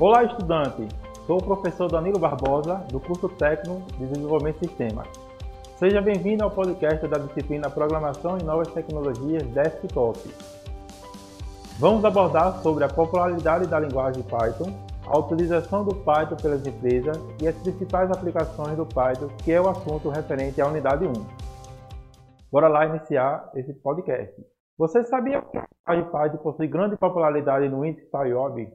[0.00, 0.86] Olá, estudante!
[1.26, 5.08] Sou o professor Danilo Barbosa, do curso técnico de Desenvolvimento de Sistemas.
[5.74, 10.20] Seja bem-vindo ao podcast da disciplina Programação e Novas Tecnologias Desktop.
[11.80, 14.72] Vamos abordar sobre a popularidade da linguagem Python,
[15.04, 19.68] a utilização do Python pelas empresas e as principais aplicações do Python, que é o
[19.68, 21.12] assunto referente à unidade 1.
[22.52, 24.32] Bora lá iniciar esse podcast.
[24.78, 28.72] Você sabia que a linguagem Python possui grande popularidade no índice TIOB?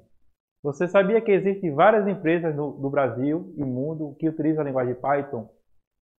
[0.64, 4.96] Você sabia que existem várias empresas no, no Brasil e mundo que utilizam a linguagem
[4.96, 5.50] Python?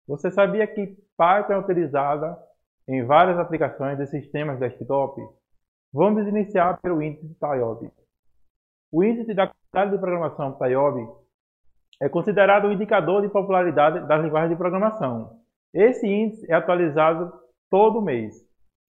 [0.06, 2.38] Você sabia que Python é utilizada
[2.86, 5.22] em várias aplicações de sistemas desktop?
[5.94, 7.90] Vamos iniciar pelo índice TIOB.
[8.92, 11.08] O índice da qualidade de programação TIOB
[12.02, 15.40] é considerado um indicador de popularidade das linguagens de programação.
[15.74, 17.32] Esse índice é atualizado
[17.70, 18.34] todo mês.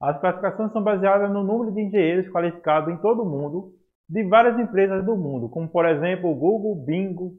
[0.00, 3.79] As classificações são baseadas no número de engenheiros qualificados em todo o mundo
[4.10, 7.32] de várias empresas do mundo, como por exemplo Google, Bingo,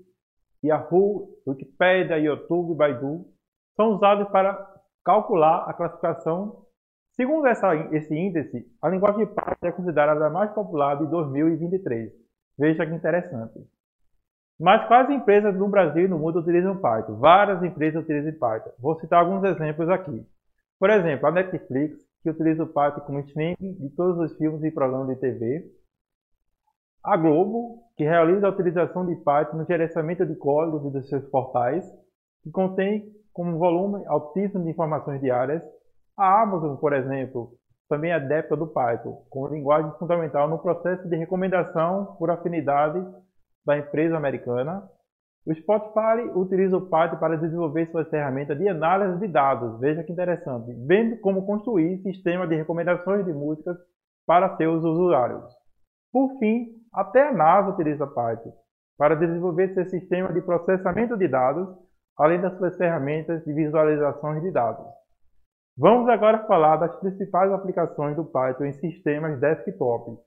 [0.64, 3.26] Yahoo, Wikipedia, YouTube, Baidu,
[3.76, 4.74] são usados para
[5.04, 6.62] calcular a classificação.
[7.12, 12.10] Segundo essa, esse índice, a linguagem Python é considerada a mais popular de 2023.
[12.58, 13.60] Veja que interessante.
[14.58, 17.18] Mas quais empresas no Brasil e no mundo utilizam Python?
[17.18, 18.72] Várias empresas utilizam Python.
[18.80, 20.26] Vou citar alguns exemplos aqui.
[20.80, 24.72] Por exemplo, a Netflix, que utiliza o Python como streaming de todos os filmes e
[24.72, 25.81] programas de TV.
[27.04, 31.84] A Globo, que realiza a utilização de Python no gerenciamento de códigos dos seus portais,
[32.44, 35.64] que contém como volume altíssimo de informações diárias.
[36.16, 37.54] A Amazon, por exemplo,
[37.90, 43.04] também é adepta do Python, como linguagem fundamental no processo de recomendação por afinidade
[43.66, 44.84] da empresa americana.
[45.46, 49.80] O Spotify utiliza o Python para desenvolver suas ferramentas de análise de dados.
[49.80, 53.76] Veja que interessante, vendo como construir sistema de recomendações de músicas
[54.28, 55.44] para seus usuários.
[56.12, 58.54] Por fim, até a NASA utiliza Python
[58.98, 61.68] para desenvolver seu sistema de processamento de dados,
[62.18, 64.86] além das suas ferramentas de visualização de dados.
[65.78, 70.20] Vamos agora falar das principais aplicações do Python em sistemas desktop.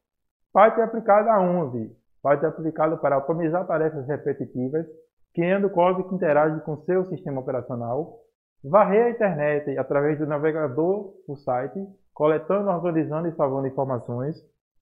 [0.53, 1.93] Python é aplicado aonde?
[2.22, 4.87] Python é aplicado para automatizar tarefas repetitivas,
[5.34, 8.21] criando código que interage com seu sistema operacional,
[8.65, 11.78] varrer a internet através do navegador do site,
[12.15, 14.37] coletando, organizando e salvando informações,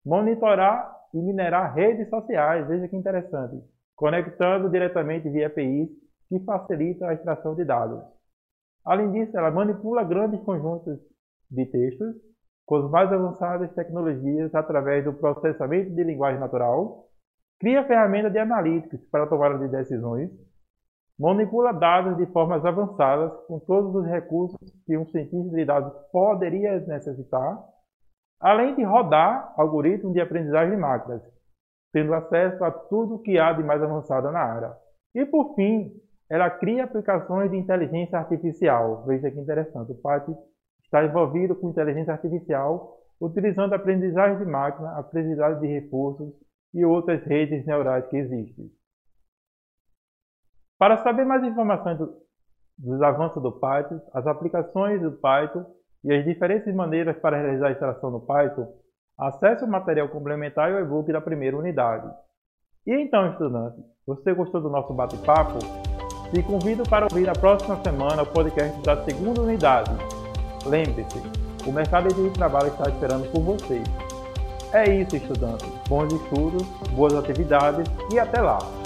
[0.05, 3.63] monitorar e minerar redes sociais, veja que interessante,
[3.95, 5.91] conectando diretamente via APIs
[6.29, 8.03] que facilitam a extração de dados.
[8.85, 10.99] Além disso, ela manipula grandes conjuntos
[11.51, 12.17] de textos
[12.67, 17.07] com as mais avançadas tecnologias através do processamento de linguagem natural,
[17.61, 20.31] cria ferramentas de analíticas para tomada de decisões,
[21.19, 26.81] manipula dados de formas avançadas com todos os recursos que um cientista de dados poderia
[26.81, 27.63] necessitar
[28.41, 31.23] além de rodar algoritmos de aprendizagem de máquinas,
[31.93, 34.73] tendo acesso a tudo que há de mais avançado na área.
[35.15, 35.93] E por fim,
[36.31, 39.05] ela cria aplicações de inteligência artificial.
[39.05, 40.37] Veja que interessante, o Python
[40.83, 46.33] está envolvido com inteligência artificial, utilizando aprendizagem de máquina, aprendizagem de recursos
[46.73, 48.71] e outras redes neurais que existem.
[50.79, 52.13] Para saber mais informações do,
[52.79, 55.65] dos avanços do Python, as aplicações do Python
[56.05, 58.73] e as diferentes maneiras para realizar a extração no Python,
[59.19, 62.09] acesse o material complementar e o e-book da primeira unidade.
[62.87, 65.59] E então, estudante, você gostou do nosso bate-papo?
[66.33, 69.91] Te convido para ouvir na próxima semana o podcast da segunda unidade.
[70.67, 71.21] Lembre-se,
[71.69, 73.83] o mercado de trabalho está esperando por você.
[74.73, 75.67] É isso, estudante.
[75.89, 78.82] Bons estudos, boas atividades e até lá!